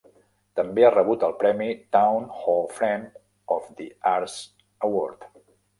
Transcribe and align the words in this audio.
També 0.59 0.85
ha 0.87 0.91
rebut 0.93 1.25
el 1.27 1.35
premi 1.43 1.67
Town 1.97 2.27
Hall 2.41 2.67
Friend 2.81 3.23
of 3.59 3.69
the 3.77 3.91
Arts 4.17 4.41
Award. 4.91 5.33